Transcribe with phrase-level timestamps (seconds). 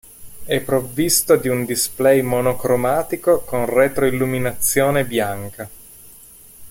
[0.45, 5.69] È provvisto di un display monocromatico con retroilluminazione bianca.